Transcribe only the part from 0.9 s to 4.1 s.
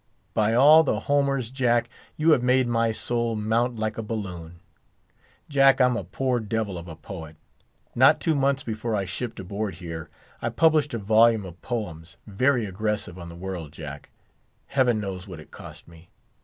Homers, Jack, you have made my soul mount like a